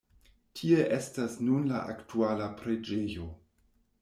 [0.59, 3.31] Tie estas nun la aktuala preĝejo.